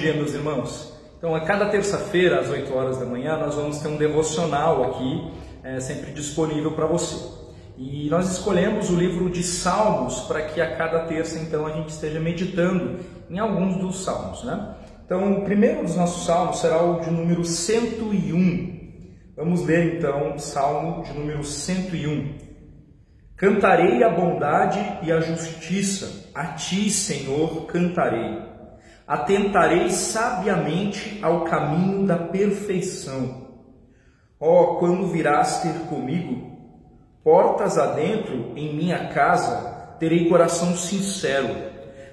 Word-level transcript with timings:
Dia, 0.00 0.14
meus 0.14 0.32
irmãos. 0.32 0.94
Então, 1.18 1.34
a 1.34 1.40
cada 1.40 1.66
terça-feira, 1.66 2.40
às 2.40 2.48
8 2.48 2.72
horas 2.74 2.96
da 2.96 3.04
manhã, 3.04 3.36
nós 3.36 3.54
vamos 3.54 3.80
ter 3.80 3.88
um 3.88 3.98
devocional 3.98 4.82
aqui, 4.84 5.30
é, 5.62 5.78
sempre 5.78 6.10
disponível 6.12 6.72
para 6.72 6.86
você. 6.86 7.22
E 7.76 8.08
nós 8.08 8.32
escolhemos 8.32 8.88
o 8.88 8.96
livro 8.96 9.28
de 9.28 9.42
Salmos 9.42 10.20
para 10.20 10.40
que 10.40 10.58
a 10.58 10.74
cada 10.74 11.00
terça, 11.00 11.38
então, 11.38 11.66
a 11.66 11.72
gente 11.72 11.90
esteja 11.90 12.18
meditando 12.18 13.00
em 13.28 13.38
alguns 13.38 13.76
dos 13.76 14.02
salmos, 14.02 14.42
né? 14.42 14.74
Então, 15.04 15.40
o 15.40 15.44
primeiro 15.44 15.82
dos 15.82 15.94
nossos 15.94 16.24
salmos 16.24 16.60
será 16.60 16.82
o 16.82 17.00
de 17.00 17.10
número 17.10 17.44
101. 17.44 18.80
Vamos 19.36 19.66
ler 19.66 19.96
então 19.96 20.34
o 20.34 20.38
salmo 20.38 21.02
de 21.02 21.12
número 21.12 21.44
101. 21.44 22.38
Cantarei 23.36 24.02
a 24.02 24.08
bondade 24.08 24.80
e 25.02 25.12
a 25.12 25.20
justiça, 25.20 26.30
a 26.34 26.46
ti, 26.54 26.88
Senhor, 26.88 27.66
cantarei 27.66 28.49
atentarei 29.10 29.90
sabiamente 29.90 31.18
ao 31.20 31.42
caminho 31.42 32.06
da 32.06 32.16
perfeição. 32.16 33.48
Ó, 34.38 34.62
oh, 34.62 34.76
quando 34.76 35.08
virás 35.08 35.62
ter 35.62 35.74
comigo, 35.88 36.56
portas 37.24 37.76
adentro 37.76 38.52
em 38.54 38.72
minha 38.72 39.08
casa, 39.08 39.96
terei 39.98 40.28
coração 40.28 40.76
sincero. 40.76 41.48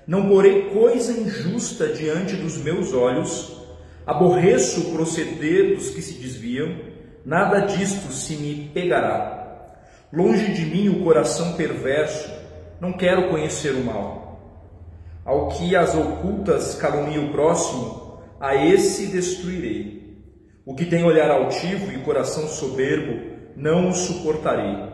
Não 0.08 0.28
porei 0.28 0.72
coisa 0.72 1.12
injusta 1.12 1.90
diante 1.90 2.36
dos 2.36 2.58
meus 2.58 2.92
olhos, 2.96 3.56
aborreço 4.04 4.90
o 4.90 4.94
proceder 4.94 5.76
dos 5.76 5.92
que 5.92 6.02
se 6.02 6.16
desviam, 6.16 6.80
nada 7.24 7.60
disto 7.60 8.12
se 8.12 8.38
me 8.38 8.72
pegará. 8.74 9.68
Longe 10.12 10.52
de 10.52 10.66
mim 10.66 10.90
o 10.90 11.04
coração 11.04 11.54
perverso, 11.54 12.28
não 12.82 12.92
quero 12.92 13.30
conhecer 13.30 13.76
o 13.76 13.84
mal. 13.86 14.27
Ao 15.28 15.50
que 15.50 15.76
as 15.76 15.94
ocultas 15.94 16.76
calunia 16.76 17.20
o 17.20 17.34
próximo, 17.34 18.18
a 18.40 18.56
esse 18.56 19.08
destruirei. 19.08 20.24
O 20.66 20.74
que 20.74 20.86
tem 20.86 21.04
olhar 21.04 21.30
altivo 21.30 21.92
e 21.92 21.98
coração 21.98 22.48
soberbo, 22.48 23.36
não 23.54 23.90
o 23.90 23.94
suportarei. 23.94 24.88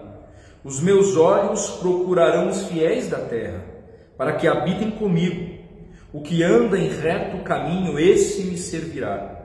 Os 0.64 0.82
meus 0.82 1.16
olhos 1.16 1.70
procurarão 1.80 2.50
os 2.50 2.66
fiéis 2.66 3.08
da 3.08 3.20
terra, 3.20 3.64
para 4.18 4.34
que 4.34 4.48
habitem 4.48 4.90
comigo. 4.90 5.54
O 6.12 6.24
que 6.24 6.42
anda 6.42 6.80
em 6.80 6.90
reto 6.90 7.44
caminho, 7.44 8.00
esse 8.00 8.42
me 8.46 8.58
servirá. 8.58 9.40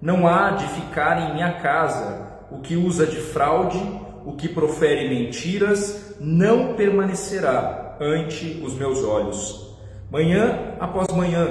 Não 0.00 0.26
há 0.26 0.52
de 0.52 0.66
ficar 0.68 1.20
em 1.20 1.34
minha 1.34 1.60
casa 1.60 2.46
o 2.50 2.60
que 2.60 2.76
usa 2.76 3.06
de 3.06 3.16
fraude, 3.16 3.78
o 4.24 4.32
que 4.32 4.48
profere 4.48 5.06
mentiras, 5.06 6.16
não 6.18 6.72
permanecerá 6.76 7.98
ante 8.00 8.62
os 8.64 8.72
meus 8.72 9.04
olhos. 9.04 9.69
Manhã 10.10 10.74
após 10.80 11.06
manhã 11.08 11.46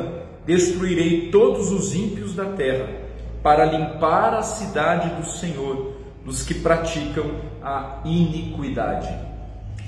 destruirei 0.46 1.30
todos 1.32 1.72
os 1.72 1.96
ímpios 1.96 2.36
da 2.36 2.46
terra, 2.46 2.90
para 3.42 3.64
limpar 3.64 4.34
a 4.34 4.42
cidade 4.42 5.10
do 5.16 5.26
Senhor, 5.26 5.94
dos 6.26 6.44
que 6.44 6.54
praticam 6.54 7.32
a 7.64 8.02
iniquidade. 8.04 9.10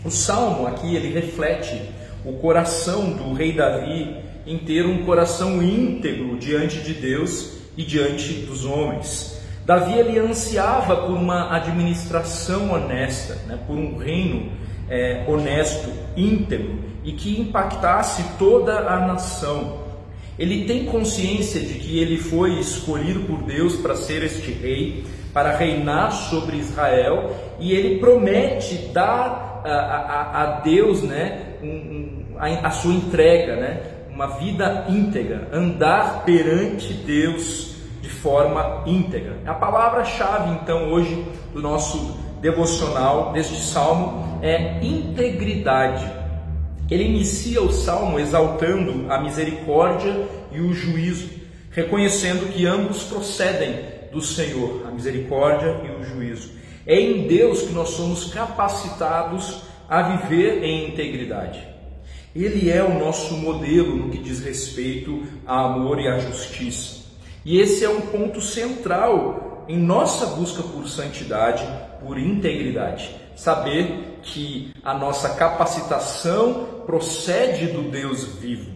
O 0.05 0.09
salmo 0.09 0.67
aqui 0.67 0.95
ele 0.95 1.13
reflete 1.13 1.81
o 2.23 2.33
coração 2.33 3.11
do 3.11 3.33
rei 3.33 3.51
Davi 3.51 4.15
em 4.45 4.57
ter 4.57 4.85
um 4.85 5.03
coração 5.03 5.61
íntegro 5.61 6.37
diante 6.37 6.79
de 6.79 6.93
Deus 6.93 7.57
e 7.75 7.83
diante 7.83 8.33
dos 8.45 8.63
homens. 8.63 9.37
Davi 9.65 9.93
ele 9.93 10.17
ansiava 10.17 10.95
por 10.95 11.11
uma 11.11 11.55
administração 11.55 12.71
honesta, 12.71 13.35
né, 13.47 13.59
por 13.67 13.75
um 13.75 13.97
reino 13.97 14.51
é, 14.91 15.23
honesto, 15.25 15.89
íntegro 16.17 16.79
e 17.01 17.13
que 17.13 17.39
impactasse 17.39 18.23
toda 18.37 18.77
a 18.77 18.99
nação. 19.07 19.79
Ele 20.37 20.65
tem 20.65 20.85
consciência 20.85 21.61
de 21.61 21.75
que 21.75 21.97
ele 21.97 22.17
foi 22.17 22.59
escolhido 22.59 23.21
por 23.21 23.43
Deus 23.43 23.77
para 23.77 23.95
ser 23.95 24.21
este 24.23 24.51
rei, 24.51 25.05
para 25.33 25.55
reinar 25.55 26.11
sobre 26.11 26.57
Israel, 26.57 27.33
e 27.57 27.71
ele 27.71 27.99
promete 27.99 28.89
dar 28.93 29.61
a, 29.63 29.69
a, 29.69 30.43
a 30.43 30.45
Deus 30.59 31.03
né, 31.03 31.55
um, 31.63 31.67
um, 31.67 32.25
a, 32.37 32.67
a 32.67 32.71
sua 32.71 32.93
entrega, 32.93 33.55
né, 33.55 33.81
uma 34.09 34.27
vida 34.39 34.87
íntegra, 34.89 35.47
andar 35.53 36.23
perante 36.25 36.93
Deus 36.93 37.75
de 38.01 38.09
forma 38.09 38.83
íntegra. 38.85 39.37
A 39.45 39.53
palavra-chave, 39.53 40.57
então, 40.61 40.91
hoje 40.91 41.25
do 41.53 41.61
nosso 41.61 42.17
devocional, 42.41 43.31
deste 43.31 43.61
salmo, 43.61 44.39
é 44.41 44.83
integridade. 44.83 46.11
Ele 46.89 47.05
inicia 47.05 47.61
o 47.61 47.71
salmo 47.71 48.19
exaltando 48.19 49.09
a 49.11 49.21
misericórdia 49.21 50.27
e 50.51 50.59
o 50.59 50.73
juízo, 50.73 51.29
reconhecendo 51.69 52.51
que 52.51 52.65
ambos 52.65 53.03
procedem 53.03 53.79
do 54.11 54.21
Senhor, 54.21 54.85
a 54.85 54.91
misericórdia 54.91 55.79
e 55.85 56.01
o 56.01 56.03
juízo. 56.03 56.51
É 56.85 56.99
em 56.99 57.27
Deus 57.27 57.61
que 57.61 57.73
nós 57.73 57.89
somos 57.89 58.33
capacitados 58.33 59.61
a 59.87 60.01
viver 60.01 60.63
em 60.63 60.89
integridade. 60.89 61.61
Ele 62.35 62.69
é 62.69 62.83
o 62.83 62.97
nosso 62.97 63.35
modelo 63.35 63.95
no 63.95 64.09
que 64.09 64.17
diz 64.17 64.39
respeito 64.39 65.23
a 65.45 65.65
amor 65.65 65.99
e 65.99 66.07
a 66.07 66.17
justiça. 66.17 67.01
E 67.45 67.59
esse 67.59 67.83
é 67.83 67.89
um 67.89 68.01
ponto 68.01 68.41
central 68.41 69.65
em 69.67 69.77
nossa 69.77 70.25
busca 70.27 70.63
por 70.63 70.87
santidade, 70.87 71.65
por 72.03 72.17
integridade. 72.17 73.15
Saber 73.35 74.19
que 74.23 74.73
a 74.83 74.93
nossa 74.93 75.35
capacitação 75.35 76.83
procede 76.85 77.67
do 77.67 77.83
Deus 77.83 78.25
vivo. 78.39 78.71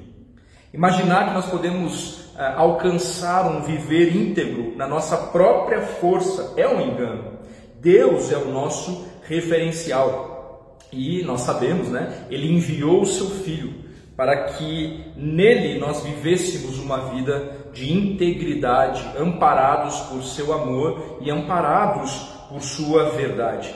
Imaginar 0.74 1.28
que 1.28 1.34
nós 1.34 1.46
podemos 1.46 2.20
uh, 2.36 2.58
alcançar 2.58 3.46
um 3.46 3.62
viver 3.62 4.16
íntegro 4.16 4.76
na 4.76 4.88
nossa 4.88 5.18
própria 5.18 5.82
força 5.82 6.54
é 6.58 6.68
um 6.68 6.82
engano. 6.82 7.40
Deus 7.80 8.32
é 8.32 8.38
o 8.38 8.52
nosso 8.52 9.08
referencial. 9.24 10.78
E 10.92 11.24
nós 11.24 11.42
sabemos, 11.42 11.90
né? 11.90 12.26
Ele 12.30 12.52
enviou 12.52 13.02
o 13.02 13.06
seu 13.06 13.28
filho 13.28 13.86
para 14.16 14.46
que 14.54 15.12
nele 15.16 15.78
nós 15.78 16.04
vivêssemos 16.04 16.80
uma 16.80 17.10
vida 17.10 17.70
de 17.74 17.92
integridade, 17.92 19.06
amparados 19.20 20.00
por 20.02 20.24
seu 20.24 20.54
amor 20.54 21.20
e 21.22 21.30
amparados 21.30 22.35
por 22.50 22.62
sua 22.62 23.12
verdade. 23.12 23.74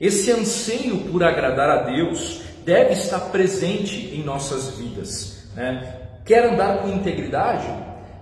Esse 0.00 0.30
anseio 0.32 0.98
por 1.10 1.22
agradar 1.22 1.70
a 1.70 1.82
Deus 1.82 2.40
deve 2.64 2.94
estar 2.94 3.20
presente 3.30 4.14
em 4.14 4.22
nossas 4.22 4.78
vidas. 4.78 5.48
Né? 5.54 5.96
Quer 6.24 6.52
andar 6.52 6.78
com 6.78 6.88
integridade? 6.88 7.66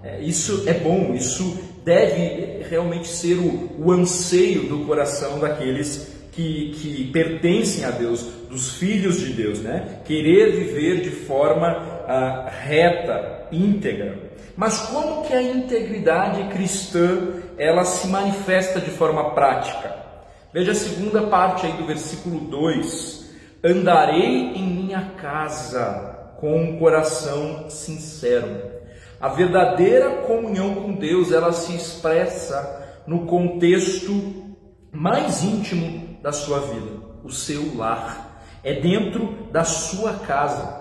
É, 0.03 0.21
isso 0.21 0.65
é 0.67 0.75
bom, 0.75 1.15
isso 1.15 1.59
deve 1.85 2.65
realmente 2.69 3.09
ser 3.09 3.35
o, 3.35 3.71
o 3.79 3.93
anseio 3.93 4.69
do 4.69 4.85
coração 4.87 5.39
daqueles 5.39 6.15
que, 6.33 6.71
que, 6.71 7.11
pertencem 7.13 7.85
a 7.85 7.91
Deus, 7.91 8.23
dos 8.49 8.77
filhos 8.77 9.19
de 9.19 9.33
Deus, 9.33 9.59
né? 9.59 10.01
Querer 10.05 10.53
viver 10.53 11.01
de 11.01 11.11
forma 11.11 11.67
ah, 12.07 12.49
reta, 12.49 13.49
íntegra. 13.51 14.19
Mas 14.57 14.79
como 14.79 15.25
que 15.25 15.33
a 15.33 15.43
integridade 15.43 16.49
cristã 16.55 17.29
ela 17.59 17.85
se 17.85 18.07
manifesta 18.07 18.81
de 18.81 18.91
forma 18.91 19.31
prática? 19.31 19.95
Veja 20.53 20.73
a 20.73 20.75
segunda 20.75 21.23
parte 21.27 21.67
aí 21.67 21.73
do 21.73 21.87
versículo 21.87 22.41
2: 22.41 23.31
Andarei 23.63 24.55
em 24.55 24.63
minha 24.63 25.13
casa 25.21 26.35
com 26.39 26.57
um 26.57 26.79
coração 26.79 27.69
sincero. 27.69 28.79
A 29.21 29.29
verdadeira 29.29 30.23
comunhão 30.23 30.77
com 30.77 30.95
Deus, 30.95 31.33
ela 31.33 31.53
se 31.53 31.75
expressa 31.75 33.03
no 33.07 33.27
contexto 33.27 34.57
mais 34.93 35.43
íntimo 35.43 36.17
da 36.23 36.31
sua 36.31 36.61
vida, 36.61 37.03
o 37.25 37.31
seu 37.31 37.77
lar. 37.77 38.43
É 38.63 38.75
dentro 38.75 39.49
da 39.51 39.65
sua 39.65 40.15
casa. 40.15 40.78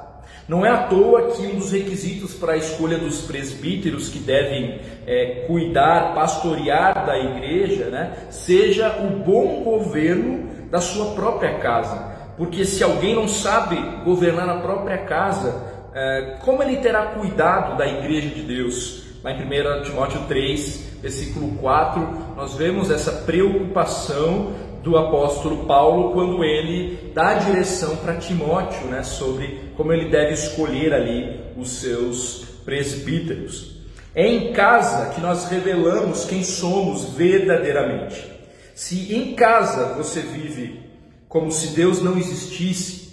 Não 0.47 0.65
é 0.65 0.69
à 0.69 0.83
toa 0.83 1.31
que 1.31 1.45
um 1.45 1.55
dos 1.55 1.73
requisitos 1.73 2.33
para 2.33 2.53
a 2.53 2.57
escolha 2.57 2.97
dos 2.97 3.21
presbíteros 3.21 4.07
que 4.07 4.19
devem 4.19 4.79
é, 5.05 5.43
cuidar, 5.45 6.13
pastorear 6.15 7.05
da 7.05 7.17
igreja, 7.17 7.89
né, 7.89 8.13
seja 8.29 8.97
o 9.01 9.23
bom 9.23 9.61
governo 9.63 10.47
da 10.71 10.79
sua 10.79 11.13
própria 11.15 11.55
casa. 11.59 12.15
Porque 12.37 12.63
se 12.63 12.83
alguém 12.83 13.13
não 13.13 13.27
sabe 13.27 13.75
governar 14.05 14.47
a 14.47 14.61
própria 14.61 14.99
casa, 14.99 15.63
é, 15.93 16.37
como 16.45 16.63
ele 16.63 16.77
terá 16.77 17.07
cuidado 17.07 17.77
da 17.77 17.85
igreja 17.85 18.29
de 18.29 18.43
Deus? 18.43 19.03
Lá 19.23 19.31
em 19.31 19.43
1 19.43 19.83
Timóteo 19.83 20.21
3, 20.27 20.99
versículo 21.01 21.57
4, 21.57 22.35
nós 22.37 22.55
vemos 22.55 22.89
essa 22.89 23.11
preocupação 23.11 24.53
do 24.83 24.97
apóstolo 24.97 25.65
Paulo 25.65 26.13
quando 26.13 26.43
ele 26.43 27.11
dá 27.13 27.29
a 27.29 27.33
direção 27.35 27.97
para 27.97 28.15
Timóteo, 28.15 28.87
né, 28.87 29.03
sobre 29.03 29.71
como 29.75 29.93
ele 29.93 30.09
deve 30.09 30.33
escolher 30.33 30.93
ali 30.93 31.39
os 31.57 31.69
seus 31.79 32.45
presbíteros. 32.63 33.77
É 34.13 34.27
em 34.27 34.51
casa 34.51 35.13
que 35.13 35.21
nós 35.21 35.47
revelamos 35.49 36.25
quem 36.25 36.43
somos 36.43 37.13
verdadeiramente. 37.13 38.31
Se 38.73 39.15
em 39.15 39.35
casa 39.35 39.93
você 39.93 40.21
vive 40.21 40.81
como 41.27 41.51
se 41.51 41.75
Deus 41.75 42.01
não 42.01 42.17
existisse, 42.17 43.07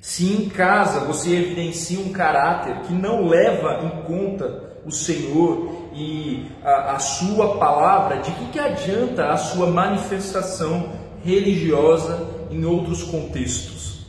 se 0.00 0.32
em 0.32 0.48
casa 0.48 1.00
você 1.00 1.34
evidencia 1.34 2.00
um 2.00 2.12
caráter 2.12 2.80
que 2.82 2.92
não 2.92 3.26
leva 3.26 3.80
em 3.84 4.02
conta 4.04 4.70
o 4.84 4.90
Senhor 4.90 5.90
e 5.94 6.46
a, 6.64 6.92
a 6.92 6.98
sua 6.98 7.58
palavra, 7.58 8.18
de 8.18 8.30
que, 8.30 8.46
que 8.46 8.58
adianta 8.58 9.30
a 9.30 9.36
sua 9.36 9.66
manifestação 9.66 10.90
religiosa 11.24 12.26
em 12.50 12.64
outros 12.64 13.02
contextos? 13.02 14.06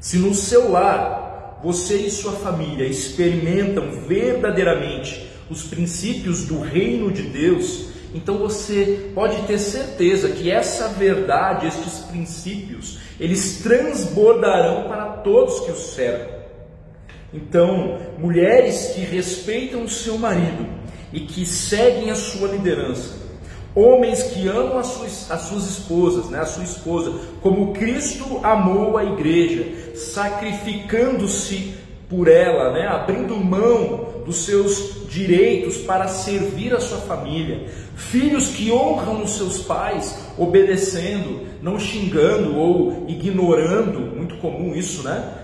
Se 0.00 0.18
no 0.18 0.34
seu 0.34 0.70
lar 0.70 1.60
você 1.62 1.96
e 1.96 2.10
sua 2.10 2.32
família 2.32 2.86
experimentam 2.86 3.90
verdadeiramente 4.06 5.28
os 5.50 5.64
princípios 5.64 6.44
do 6.44 6.60
reino 6.60 7.10
de 7.10 7.22
Deus, 7.22 7.88
então 8.14 8.38
você 8.38 9.10
pode 9.14 9.42
ter 9.42 9.58
certeza 9.58 10.30
que 10.30 10.50
essa 10.50 10.88
verdade, 10.88 11.66
estes 11.66 11.98
princípios, 12.00 12.98
eles 13.18 13.58
transbordarão 13.62 14.88
para 14.88 15.06
todos 15.18 15.60
que 15.60 15.72
os 15.72 15.94
cercam. 15.94 16.38
Então, 17.32 17.98
mulheres 18.18 18.92
que 18.94 19.00
respeitam 19.00 19.82
o 19.82 19.88
seu 19.88 20.16
marido 20.16 20.66
e 21.12 21.20
que 21.20 21.44
seguem 21.44 22.10
a 22.10 22.14
sua 22.14 22.48
liderança, 22.48 23.14
homens 23.74 24.22
que 24.22 24.48
amam 24.48 24.78
as 24.78 24.86
suas, 24.88 25.30
as 25.30 25.42
suas 25.42 25.64
esposas, 25.64 26.30
né, 26.30 26.40
a 26.40 26.46
sua 26.46 26.64
esposa, 26.64 27.12
como 27.40 27.72
Cristo 27.72 28.40
amou 28.42 28.96
a 28.96 29.04
igreja, 29.04 29.94
sacrificando-se 29.94 31.74
por 32.08 32.28
ela, 32.28 32.72
né, 32.72 32.86
abrindo 32.86 33.36
mão 33.36 34.08
dos 34.24 34.44
seus 34.44 35.06
direitos 35.08 35.78
para 35.78 36.08
servir 36.08 36.74
a 36.74 36.80
sua 36.80 36.98
família, 36.98 37.66
filhos 37.96 38.48
que 38.48 38.70
honram 38.70 39.22
os 39.22 39.32
seus 39.32 39.60
pais, 39.60 40.18
obedecendo, 40.36 41.46
não 41.62 41.78
xingando 41.78 42.56
ou 42.56 43.04
ignorando, 43.08 44.00
muito 44.16 44.36
comum 44.36 44.74
isso, 44.74 45.02
né? 45.02 45.34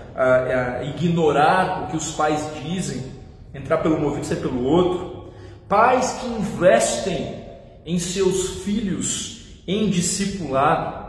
ignorar 0.95 1.83
o 1.83 1.87
que 1.87 1.97
os 1.97 2.11
pais 2.11 2.47
dizem, 2.63 3.03
entrar 3.53 3.77
pelo 3.79 4.01
ouvido 4.03 4.31
e 4.31 4.35
pelo 4.35 4.63
outro. 4.63 5.33
Pais 5.67 6.19
que 6.21 6.27
investem 6.27 7.44
em 7.85 7.99
seus 7.99 8.63
filhos 8.63 9.35
em 9.67 9.89
discipulado, 9.89 11.05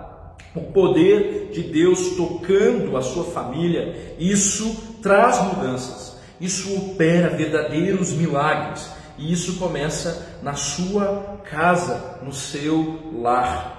o 0.55 0.61
poder 0.73 1.51
de 1.53 1.63
Deus 1.63 2.17
tocando 2.17 2.97
a 2.97 3.03
sua 3.03 3.25
família, 3.25 4.15
isso 4.19 4.97
traz 5.03 5.41
mudanças, 5.43 6.17
isso 6.41 6.75
opera 6.75 7.37
verdadeiros 7.37 8.13
milagres, 8.13 8.89
e 9.19 9.33
isso 9.33 9.57
começa 9.59 10.39
na 10.43 10.55
sua 10.55 11.41
casa, 11.45 12.19
no 12.23 12.33
seu 12.33 13.13
lar. 13.15 13.77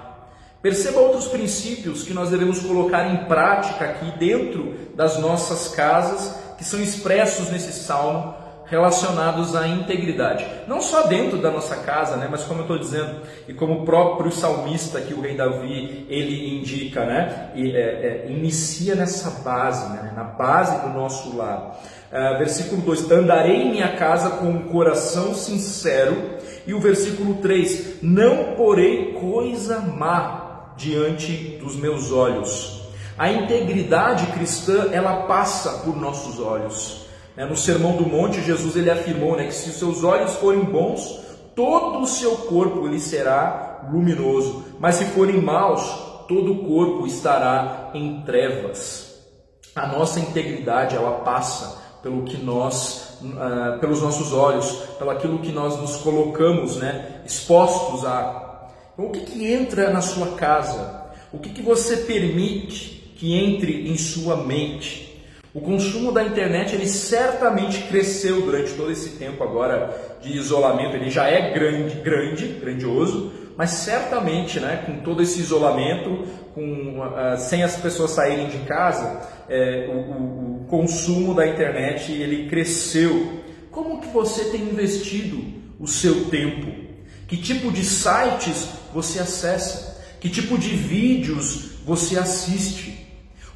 Perceba 0.60 1.00
outros 1.00 1.26
princípios 1.26 2.02
que 2.02 2.12
nós 2.12 2.30
devemos 2.30 2.60
colocar 2.60 3.08
em 3.12 3.26
prática 3.26 3.84
aqui 3.84 4.18
dentro 4.18 4.74
das 4.94 5.18
nossas 5.18 5.68
casas, 5.68 6.34
que 6.56 6.64
são 6.64 6.80
expressos 6.80 7.48
nesse 7.50 7.72
salmo, 7.72 8.34
relacionados 8.70 9.56
à 9.56 9.66
integridade. 9.66 10.46
Não 10.66 10.80
só 10.80 11.06
dentro 11.06 11.38
da 11.38 11.50
nossa 11.50 11.76
casa, 11.76 12.16
né, 12.16 12.28
mas 12.30 12.44
como 12.44 12.60
eu 12.60 12.62
estou 12.62 12.78
dizendo, 12.78 13.22
e 13.46 13.54
como 13.54 13.80
o 13.82 13.84
próprio 13.84 14.30
salmista 14.30 15.00
que 15.00 15.14
o 15.14 15.20
rei 15.20 15.36
Davi 15.36 16.06
ele 16.08 16.58
indica, 16.58 17.04
né, 17.04 17.50
e, 17.54 17.70
é, 17.70 17.80
é, 17.80 18.26
inicia 18.28 18.94
nessa 18.94 19.42
base, 19.42 19.88
né, 19.92 20.12
na 20.14 20.24
base 20.24 20.80
do 20.86 20.88
nosso 20.88 21.36
lar. 21.36 21.80
Uh, 22.10 22.38
versículo 22.38 22.80
2: 22.80 23.10
Andarei 23.10 23.64
em 23.64 23.70
minha 23.70 23.94
casa 23.96 24.30
com 24.30 24.46
um 24.46 24.68
coração 24.68 25.34
sincero. 25.34 26.38
E 26.66 26.72
o 26.72 26.80
versículo 26.80 27.34
3: 27.34 28.02
Não 28.02 28.54
porei 28.54 29.12
coisa 29.12 29.78
má 29.80 30.72
diante 30.74 31.58
dos 31.60 31.76
meus 31.76 32.10
olhos. 32.10 32.88
A 33.18 33.30
integridade 33.30 34.26
cristã, 34.28 34.88
ela 34.90 35.26
passa 35.26 35.82
por 35.84 36.00
nossos 36.00 36.40
olhos. 36.40 37.07
Né, 37.38 37.44
no 37.44 37.56
Sermão 37.56 37.96
do 37.96 38.04
Monte, 38.04 38.42
Jesus 38.42 38.74
ele 38.74 38.90
afirmou 38.90 39.36
né, 39.36 39.46
que 39.46 39.54
se 39.54 39.70
os 39.70 39.76
seus 39.76 40.02
olhos 40.02 40.34
forem 40.34 40.64
bons, 40.64 41.20
todo 41.54 42.00
o 42.00 42.06
seu 42.06 42.32
corpo 42.36 42.84
ele 42.84 42.98
será 42.98 43.88
luminoso, 43.92 44.64
mas 44.80 44.96
se 44.96 45.04
forem 45.04 45.40
maus, 45.40 45.88
todo 46.26 46.52
o 46.52 46.64
corpo 46.66 47.06
estará 47.06 47.92
em 47.94 48.22
trevas. 48.22 49.22
A 49.76 49.86
nossa 49.86 50.18
integridade 50.18 50.96
ela 50.96 51.20
passa 51.20 51.80
pelo 52.02 52.24
que 52.24 52.36
nós, 52.36 53.20
uh, 53.22 53.78
pelos 53.78 54.02
nossos 54.02 54.32
olhos, 54.32 54.72
pelo 54.98 55.10
aquilo 55.10 55.38
que 55.38 55.52
nós 55.52 55.78
nos 55.78 55.98
colocamos, 55.98 56.78
né, 56.78 57.22
expostos 57.24 58.04
a 58.04 58.46
o 58.96 59.10
que, 59.10 59.20
que 59.20 59.46
entra 59.46 59.92
na 59.92 60.00
sua 60.00 60.32
casa? 60.32 61.04
O 61.32 61.38
que, 61.38 61.50
que 61.50 61.62
você 61.62 61.98
permite 61.98 63.14
que 63.16 63.32
entre 63.32 63.88
em 63.88 63.96
sua 63.96 64.38
mente? 64.38 65.07
O 65.54 65.60
consumo 65.60 66.12
da 66.12 66.22
internet 66.22 66.74
ele 66.74 66.86
certamente 66.86 67.82
cresceu 67.84 68.42
durante 68.42 68.74
todo 68.74 68.92
esse 68.92 69.10
tempo 69.10 69.42
agora 69.42 70.18
de 70.20 70.36
isolamento. 70.36 70.94
Ele 70.94 71.10
já 71.10 71.26
é 71.26 71.52
grande, 71.52 71.96
grande, 71.96 72.46
grandioso, 72.60 73.32
mas 73.56 73.70
certamente, 73.70 74.60
né, 74.60 74.84
com 74.86 75.00
todo 75.00 75.22
esse 75.22 75.40
isolamento, 75.40 76.24
com, 76.54 77.00
uh, 77.00 77.36
sem 77.38 77.62
as 77.62 77.76
pessoas 77.76 78.12
saírem 78.12 78.48
de 78.48 78.58
casa, 78.58 79.26
é, 79.48 79.88
o, 79.90 80.62
o, 80.62 80.66
consumo 80.68 81.34
da 81.34 81.46
internet 81.46 82.12
ele 82.12 82.48
cresceu. 82.48 83.40
Como 83.70 84.00
que 84.00 84.08
você 84.08 84.44
tem 84.50 84.60
investido 84.60 85.42
o 85.80 85.88
seu 85.88 86.26
tempo? 86.26 86.70
Que 87.26 87.36
tipo 87.36 87.72
de 87.72 87.84
sites 87.84 88.68
você 88.92 89.18
acessa? 89.18 89.98
Que 90.20 90.28
tipo 90.28 90.58
de 90.58 90.68
vídeos 90.68 91.72
você 91.84 92.18
assiste? 92.18 93.06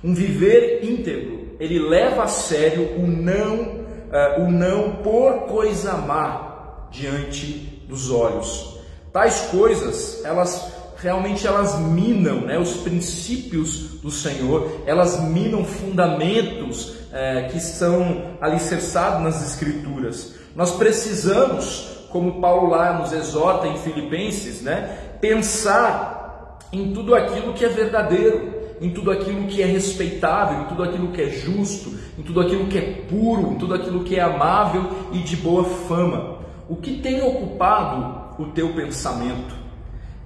Um 0.02 0.14
viver 0.14 0.80
íntegro, 0.82 1.41
ele 1.62 1.78
leva 1.78 2.24
a 2.24 2.26
sério 2.26 2.96
o 2.96 3.06
não, 3.06 3.54
uh, 3.54 4.42
o 4.42 4.50
não 4.50 4.96
por 4.96 5.46
coisa 5.46 5.92
má 5.92 6.88
diante 6.90 7.84
dos 7.88 8.10
olhos. 8.10 8.80
Tais 9.12 9.42
coisas, 9.42 10.24
elas 10.24 10.72
realmente 10.96 11.46
elas 11.46 11.78
minam 11.78 12.40
né, 12.42 12.58
os 12.58 12.78
princípios 12.78 14.00
do 14.00 14.10
Senhor, 14.10 14.82
elas 14.86 15.20
minam 15.20 15.64
fundamentos 15.64 16.96
eh, 17.12 17.48
que 17.52 17.60
são 17.60 18.36
alicerçados 18.40 19.20
nas 19.20 19.44
Escrituras. 19.44 20.34
Nós 20.54 20.72
precisamos 20.72 22.06
como 22.08 22.40
Paulo 22.40 22.70
lá 22.70 22.92
nos 22.98 23.12
exorta 23.12 23.66
em 23.66 23.78
Filipenses, 23.78 24.62
né? 24.62 25.16
Pensar 25.20 26.58
em 26.72 26.92
tudo 26.92 27.14
aquilo 27.14 27.52
que 27.52 27.64
é 27.64 27.68
verdadeiro, 27.68 28.61
em 28.82 28.90
tudo 28.90 29.10
aquilo 29.10 29.46
que 29.46 29.62
é 29.62 29.66
respeitável, 29.66 30.62
em 30.62 30.64
tudo 30.64 30.82
aquilo 30.82 31.08
que 31.08 31.22
é 31.22 31.30
justo, 31.30 31.96
em 32.18 32.22
tudo 32.22 32.40
aquilo 32.40 32.66
que 32.66 32.76
é 32.76 32.82
puro, 33.08 33.52
em 33.52 33.54
tudo 33.54 33.74
aquilo 33.74 34.02
que 34.02 34.16
é 34.16 34.20
amável 34.20 34.90
e 35.12 35.18
de 35.18 35.36
boa 35.36 35.64
fama. 35.64 36.38
O 36.68 36.76
que 36.76 36.98
tem 36.98 37.22
ocupado 37.22 38.42
o 38.42 38.46
teu 38.46 38.74
pensamento? 38.74 39.54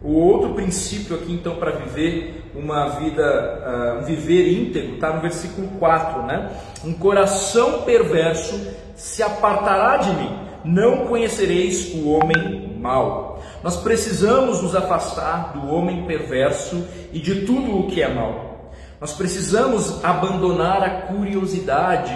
O 0.03 0.13
outro 0.13 0.55
princípio 0.55 1.17
aqui 1.17 1.33
então 1.33 1.57
para 1.57 1.73
viver 1.73 2.51
uma 2.55 2.89
vida, 2.99 4.01
uh, 4.01 4.05
viver 4.05 4.53
íntegro, 4.53 4.95
está 4.95 5.13
no 5.13 5.21
versículo 5.21 5.69
4, 5.79 6.23
né? 6.23 6.51
Um 6.85 6.95
coração 6.95 7.83
perverso 7.83 8.59
se 8.95 9.23
apartará 9.23 9.99
de 9.99 10.11
mim 10.11 10.47
não 10.67 11.07
conhecereis 11.07 11.95
o 11.95 12.11
homem 12.11 12.77
mau. 12.81 13.36
Nós 13.67 13.79
precisamos 13.79 14.63
nos 14.63 14.77
afastar 14.77 15.53
do 15.53 15.75
homem 15.75 16.07
perverso 16.07 16.87
e 17.13 17.19
de 17.19 17.45
tudo 17.45 17.81
o 17.81 17.89
que 17.89 18.01
é 18.01 18.07
mal. 18.07 18.71
Nós 19.01 19.13
precisamos 19.13 20.05
abandonar 20.05 20.85
a 20.85 20.91
curiosidade 21.09 22.15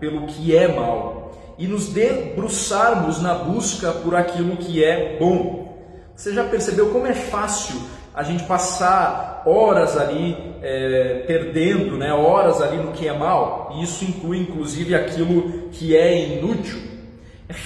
pelo 0.00 0.26
que 0.26 0.56
é 0.56 0.66
mal 0.66 1.54
e 1.56 1.68
nos 1.68 1.86
debruçarmos 1.90 3.22
na 3.22 3.32
busca 3.32 3.92
por 3.92 4.16
aquilo 4.16 4.56
que 4.56 4.82
é 4.82 5.16
bom. 5.20 5.78
Você 6.16 6.34
já 6.34 6.42
percebeu 6.42 6.90
como 6.90 7.06
é 7.06 7.14
fácil 7.14 7.80
a 8.12 8.24
gente 8.24 8.42
passar 8.42 9.44
horas 9.46 9.96
ali 9.96 10.36
é, 10.60 11.22
perdendo, 11.28 11.96
né, 11.96 12.12
horas 12.12 12.60
ali 12.60 12.76
no 12.76 12.90
que 12.90 13.06
é 13.06 13.16
mal? 13.16 13.70
E 13.76 13.84
isso 13.84 14.04
inclui 14.04 14.38
inclusive 14.40 14.96
aquilo 14.96 15.68
que 15.70 15.96
é 15.96 16.38
inútil. 16.38 16.87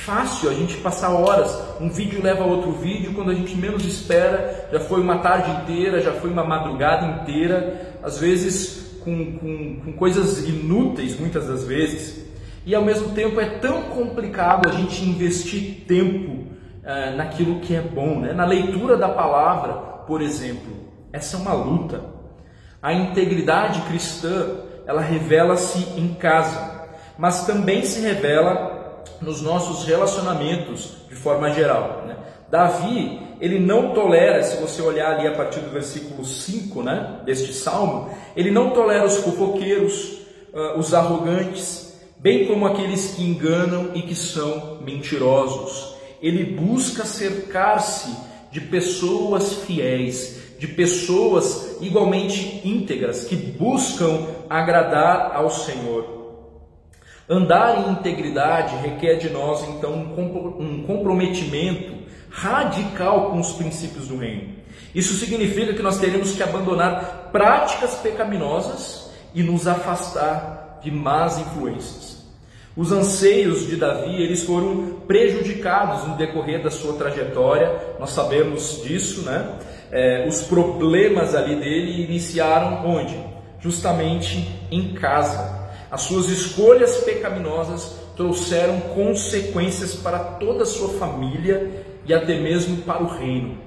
Fácil 0.04 0.50
a 0.50 0.54
gente 0.54 0.78
passar 0.78 1.10
horas, 1.10 1.56
um 1.80 1.88
vídeo 1.88 2.20
leva 2.20 2.42
a 2.42 2.46
outro 2.46 2.72
vídeo, 2.72 3.14
quando 3.14 3.30
a 3.30 3.34
gente 3.34 3.54
menos 3.54 3.84
espera, 3.84 4.68
já 4.72 4.80
foi 4.80 5.00
uma 5.00 5.18
tarde 5.18 5.48
inteira, 5.62 6.00
já 6.00 6.12
foi 6.14 6.28
uma 6.28 6.42
madrugada 6.42 7.06
inteira, 7.06 7.94
às 8.02 8.18
vezes 8.18 8.98
com, 9.04 9.38
com, 9.38 9.80
com 9.84 9.92
coisas 9.92 10.44
inúteis, 10.48 11.16
muitas 11.20 11.46
das 11.46 11.62
vezes. 11.62 12.26
E 12.66 12.74
ao 12.74 12.84
mesmo 12.84 13.10
tempo 13.10 13.40
é 13.40 13.46
tão 13.60 13.82
complicado 13.82 14.68
a 14.68 14.72
gente 14.72 15.04
investir 15.04 15.84
tempo 15.86 16.48
é, 16.82 17.14
naquilo 17.14 17.60
que 17.60 17.72
é 17.72 17.80
bom, 17.80 18.18
né? 18.18 18.32
na 18.32 18.44
leitura 18.44 18.96
da 18.96 19.08
palavra, 19.08 19.74
por 20.04 20.20
exemplo. 20.20 20.72
Essa 21.12 21.36
é 21.36 21.40
uma 21.40 21.52
luta. 21.52 22.04
A 22.82 22.92
integridade 22.92 23.80
cristã, 23.82 24.48
ela 24.84 25.00
revela-se 25.00 25.78
em 25.96 26.12
casa, 26.14 26.88
mas 27.16 27.46
também 27.46 27.84
se 27.84 28.00
revela 28.00 28.81
nos 29.22 29.40
nossos 29.40 29.84
relacionamentos 29.84 30.96
de 31.08 31.14
forma 31.14 31.50
geral. 31.50 32.04
Né? 32.06 32.16
Davi, 32.50 33.20
ele 33.40 33.58
não 33.58 33.94
tolera, 33.94 34.42
se 34.42 34.60
você 34.60 34.82
olhar 34.82 35.14
ali 35.14 35.26
a 35.26 35.32
partir 35.32 35.60
do 35.60 35.70
versículo 35.70 36.24
5 36.24 36.82
né, 36.82 37.20
deste 37.24 37.52
salmo, 37.52 38.10
ele 38.36 38.50
não 38.50 38.70
tolera 38.70 39.04
os 39.04 39.16
fofoqueiros, 39.16 40.18
uh, 40.52 40.78
os 40.78 40.92
arrogantes, 40.94 42.00
bem 42.18 42.46
como 42.46 42.66
aqueles 42.66 43.14
que 43.14 43.24
enganam 43.24 43.90
e 43.94 44.02
que 44.02 44.14
são 44.14 44.78
mentirosos. 44.84 45.96
Ele 46.20 46.44
busca 46.44 47.04
cercar-se 47.04 48.14
de 48.50 48.60
pessoas 48.60 49.54
fiéis, 49.64 50.42
de 50.58 50.68
pessoas 50.68 51.78
igualmente 51.80 52.60
íntegras, 52.64 53.24
que 53.24 53.34
buscam 53.34 54.26
agradar 54.48 55.32
ao 55.34 55.50
Senhor. 55.50 56.21
Andar 57.32 57.78
em 57.78 57.92
integridade 57.92 58.76
requer 58.76 59.16
de 59.16 59.30
nós, 59.30 59.66
então, 59.70 59.94
um 59.94 60.84
comprometimento 60.86 61.94
radical 62.28 63.30
com 63.30 63.40
os 63.40 63.52
princípios 63.52 64.08
do 64.08 64.18
reino. 64.18 64.52
Isso 64.94 65.14
significa 65.14 65.72
que 65.72 65.80
nós 65.80 65.98
teremos 65.98 66.34
que 66.34 66.42
abandonar 66.42 67.30
práticas 67.32 67.94
pecaminosas 67.94 69.10
e 69.34 69.42
nos 69.42 69.66
afastar 69.66 70.80
de 70.82 70.90
más 70.90 71.38
influências. 71.38 72.22
Os 72.76 72.92
anseios 72.92 73.66
de 73.66 73.76
Davi, 73.76 74.22
eles 74.22 74.42
foram 74.42 75.00
prejudicados 75.06 76.06
no 76.06 76.16
decorrer 76.18 76.62
da 76.62 76.70
sua 76.70 76.98
trajetória, 76.98 77.96
nós 77.98 78.10
sabemos 78.10 78.82
disso, 78.84 79.22
né? 79.22 79.58
É, 79.90 80.26
os 80.28 80.42
problemas 80.42 81.34
ali 81.34 81.56
dele 81.56 82.04
iniciaram 82.04 82.86
onde? 82.86 83.18
Justamente 83.58 84.50
em 84.70 84.92
casa. 84.92 85.61
As 85.92 86.00
suas 86.00 86.30
escolhas 86.30 86.96
pecaminosas 87.04 87.98
trouxeram 88.16 88.80
consequências 88.94 89.94
para 89.94 90.18
toda 90.18 90.62
a 90.62 90.66
sua 90.66 90.88
família 90.94 91.84
e 92.06 92.14
até 92.14 92.40
mesmo 92.40 92.78
para 92.78 93.02
o 93.02 93.06
reino. 93.06 93.58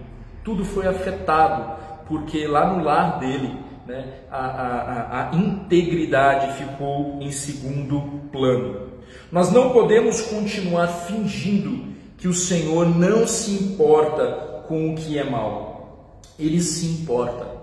Tudo 0.43 0.65
foi 0.65 0.87
afetado, 0.87 2.03
porque 2.07 2.47
lá 2.47 2.73
no 2.73 2.83
lar 2.83 3.19
dele 3.19 3.55
né, 3.85 4.21
a, 4.31 4.39
a, 4.39 5.29
a 5.29 5.35
integridade 5.35 6.57
ficou 6.57 7.19
em 7.21 7.29
segundo 7.31 8.01
plano. 8.31 8.89
Nós 9.31 9.51
não 9.51 9.69
podemos 9.69 10.21
continuar 10.21 10.87
fingindo 10.87 11.93
que 12.17 12.27
o 12.27 12.33
Senhor 12.33 12.87
não 12.89 13.27
se 13.27 13.51
importa 13.51 14.63
com 14.67 14.91
o 14.91 14.95
que 14.95 15.19
é 15.19 15.23
mal. 15.23 16.19
Ele 16.39 16.59
se 16.59 16.87
importa. 16.87 17.54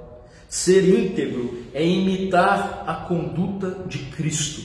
Ser 0.52 0.86
íntegro 0.86 1.64
é 1.72 1.82
imitar 1.82 2.84
a 2.86 2.92
conduta 2.92 3.84
de 3.86 3.96
Cristo. 4.10 4.60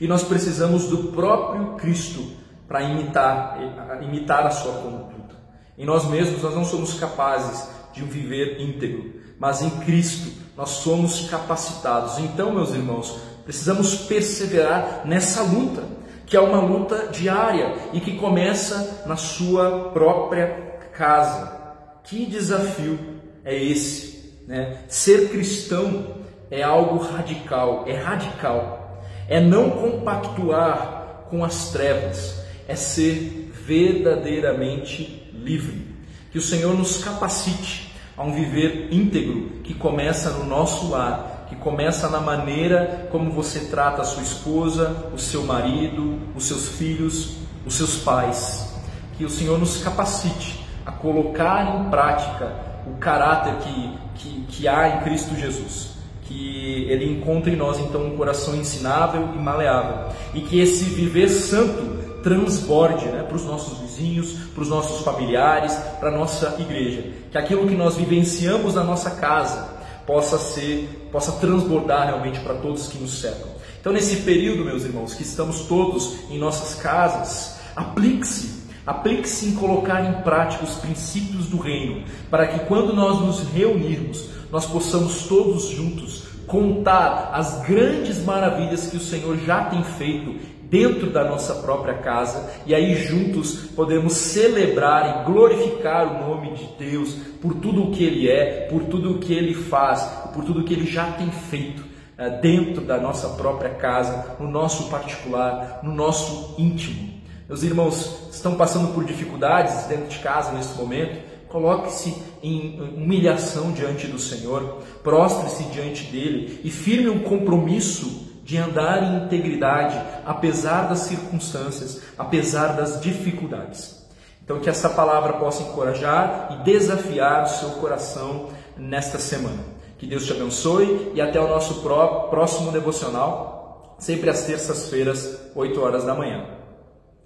E 0.00 0.08
nós 0.08 0.22
precisamos 0.22 0.88
do 0.88 1.12
próprio 1.12 1.74
Cristo 1.74 2.26
para 2.66 2.80
imitar, 2.80 3.58
imitar 4.00 4.46
a 4.46 4.50
sua 4.50 4.72
conduta. 4.72 5.36
Em 5.76 5.84
nós 5.84 6.06
mesmos 6.06 6.42
nós 6.42 6.54
não 6.54 6.64
somos 6.64 6.94
capazes 6.94 7.68
de 7.92 8.02
viver 8.02 8.62
íntegro, 8.62 9.12
mas 9.38 9.60
em 9.60 9.68
Cristo 9.80 10.32
nós 10.56 10.70
somos 10.70 11.28
capacitados. 11.28 12.16
Então, 12.16 12.54
meus 12.54 12.70
irmãos, 12.70 13.18
precisamos 13.44 13.94
perseverar 13.94 15.02
nessa 15.04 15.42
luta, 15.42 15.84
que 16.24 16.34
é 16.34 16.40
uma 16.40 16.62
luta 16.62 17.08
diária 17.08 17.74
e 17.92 18.00
que 18.00 18.16
começa 18.16 19.04
na 19.04 19.16
sua 19.16 19.90
própria 19.90 20.78
casa. 20.94 21.60
Que 22.04 22.24
desafio 22.24 22.98
é 23.44 23.54
esse? 23.54 24.15
Né? 24.46 24.78
Ser 24.88 25.30
cristão 25.30 26.14
é 26.50 26.62
algo 26.62 26.98
radical, 26.98 27.84
é 27.86 27.96
radical. 27.96 29.02
É 29.28 29.40
não 29.40 29.70
compactuar 29.70 31.24
com 31.28 31.44
as 31.44 31.70
trevas, 31.70 32.44
é 32.68 32.76
ser 32.76 33.50
verdadeiramente 33.66 35.32
livre. 35.34 35.96
Que 36.30 36.38
o 36.38 36.42
Senhor 36.42 36.76
nos 36.76 37.02
capacite 37.02 37.92
a 38.16 38.22
um 38.22 38.32
viver 38.32 38.88
íntegro 38.92 39.60
que 39.64 39.74
começa 39.74 40.30
no 40.30 40.44
nosso 40.44 40.88
lar, 40.90 41.46
que 41.48 41.56
começa 41.56 42.08
na 42.08 42.20
maneira 42.20 43.08
como 43.10 43.30
você 43.30 43.60
trata 43.66 44.02
a 44.02 44.04
sua 44.04 44.22
esposa, 44.22 45.10
o 45.12 45.18
seu 45.18 45.42
marido, 45.42 46.20
os 46.34 46.46
seus 46.46 46.68
filhos, 46.68 47.36
os 47.64 47.74
seus 47.74 47.96
pais. 47.96 48.74
Que 49.16 49.24
o 49.24 49.30
Senhor 49.30 49.58
nos 49.58 49.82
capacite 49.82 50.64
a 50.84 50.92
colocar 50.92 51.80
em 51.80 51.90
prática 51.90 52.75
o 52.86 52.96
caráter 52.98 53.54
que, 53.56 53.98
que, 54.14 54.40
que 54.48 54.68
há 54.68 54.96
em 54.96 55.00
Cristo 55.02 55.34
Jesus. 55.34 55.96
Que 56.22 56.86
Ele 56.88 57.12
encontre 57.12 57.52
em 57.52 57.56
nós 57.56 57.78
então 57.78 58.06
um 58.06 58.16
coração 58.16 58.54
ensinável 58.56 59.28
e 59.34 59.38
maleável. 59.38 60.12
E 60.34 60.40
que 60.40 60.60
esse 60.60 60.84
viver 60.84 61.28
santo 61.28 61.96
transborde 62.22 63.06
né, 63.06 63.22
para 63.22 63.36
os 63.36 63.44
nossos 63.44 63.78
vizinhos, 63.78 64.32
para 64.52 64.62
os 64.62 64.68
nossos 64.68 65.04
familiares, 65.04 65.72
para 66.00 66.08
a 66.08 66.12
nossa 66.12 66.56
igreja. 66.58 67.12
Que 67.30 67.38
aquilo 67.38 67.68
que 67.68 67.74
nós 67.74 67.96
vivenciamos 67.96 68.74
na 68.74 68.82
nossa 68.82 69.10
casa 69.12 69.76
possa 70.04 70.38
ser, 70.38 71.08
possa 71.12 71.32
transbordar 71.32 72.06
realmente 72.06 72.40
para 72.40 72.54
todos 72.54 72.88
que 72.88 72.98
nos 72.98 73.20
cercam. 73.20 73.48
Então, 73.80 73.92
nesse 73.92 74.16
período, 74.16 74.64
meus 74.64 74.84
irmãos, 74.84 75.14
que 75.14 75.22
estamos 75.22 75.60
todos 75.62 76.16
em 76.28 76.38
nossas 76.38 76.74
casas, 76.80 77.56
aplique-se 77.76 78.55
Aplique-se 78.86 79.46
em 79.46 79.54
colocar 79.54 80.04
em 80.04 80.22
prática 80.22 80.64
os 80.64 80.76
princípios 80.76 81.46
do 81.46 81.58
reino, 81.58 82.04
para 82.30 82.46
que 82.46 82.60
quando 82.66 82.94
nós 82.94 83.20
nos 83.20 83.40
reunirmos, 83.50 84.28
nós 84.50 84.64
possamos 84.64 85.26
todos 85.26 85.70
juntos 85.70 86.24
contar 86.46 87.30
as 87.32 87.66
grandes 87.66 88.24
maravilhas 88.24 88.88
que 88.88 88.96
o 88.96 89.00
Senhor 89.00 89.36
já 89.38 89.64
tem 89.64 89.82
feito 89.82 90.36
dentro 90.70 91.10
da 91.10 91.24
nossa 91.24 91.54
própria 91.56 91.94
casa 91.94 92.50
e 92.64 92.74
aí 92.74 92.94
juntos 93.04 93.70
podemos 93.74 94.12
celebrar 94.14 95.22
e 95.22 95.24
glorificar 95.30 96.06
o 96.06 96.28
nome 96.28 96.54
de 96.54 96.68
Deus 96.78 97.14
por 97.40 97.54
tudo 97.54 97.84
o 97.84 97.90
que 97.90 98.04
Ele 98.04 98.28
é, 98.28 98.66
por 98.70 98.84
tudo 98.84 99.12
o 99.12 99.18
que 99.18 99.32
Ele 99.32 99.54
faz, 99.54 100.02
por 100.32 100.44
tudo 100.44 100.60
o 100.60 100.64
que 100.64 100.74
Ele 100.74 100.86
já 100.86 101.12
tem 101.12 101.30
feito 101.30 101.84
eh, 102.18 102.30
dentro 102.40 102.82
da 102.82 102.98
nossa 102.98 103.30
própria 103.30 103.70
casa, 103.70 104.36
no 104.40 104.48
nosso 104.48 104.88
particular, 104.88 105.80
no 105.82 105.92
nosso 105.92 106.54
íntimo. 106.58 107.15
Meus 107.48 107.62
irmãos 107.62 108.28
estão 108.32 108.56
passando 108.56 108.92
por 108.92 109.04
dificuldades 109.04 109.84
dentro 109.84 110.08
de 110.08 110.18
casa 110.18 110.50
nesse 110.50 110.76
momento, 110.76 111.22
coloque-se 111.48 112.20
em 112.42 112.80
humilhação 112.96 113.70
diante 113.70 114.08
do 114.08 114.18
Senhor, 114.18 114.82
prostre-se 115.04 115.62
diante 115.64 116.04
dele 116.10 116.60
e 116.64 116.70
firme 116.70 117.08
um 117.08 117.20
compromisso 117.20 118.26
de 118.42 118.58
andar 118.58 119.02
em 119.02 119.24
integridade, 119.24 119.96
apesar 120.24 120.88
das 120.88 121.00
circunstâncias, 121.00 122.02
apesar 122.18 122.76
das 122.76 123.00
dificuldades. 123.00 124.04
Então, 124.42 124.58
que 124.58 124.68
essa 124.68 124.88
palavra 124.88 125.34
possa 125.34 125.62
encorajar 125.62 126.48
e 126.50 126.64
desafiar 126.64 127.44
o 127.44 127.48
seu 127.48 127.70
coração 127.70 128.48
nesta 128.76 129.18
semana. 129.18 129.64
Que 129.98 130.06
Deus 130.06 130.26
te 130.26 130.32
abençoe 130.32 131.12
e 131.14 131.20
até 131.20 131.40
o 131.40 131.48
nosso 131.48 131.82
próximo 131.82 132.72
devocional, 132.72 133.96
sempre 133.98 134.30
às 134.30 134.42
terças-feiras, 134.42 135.38
8 135.54 135.80
horas 135.80 136.04
da 136.04 136.14
manhã. 136.14 136.55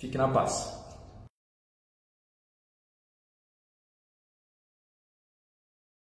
Fique 0.00 0.16
na 0.16 0.28
paz. 0.28 0.79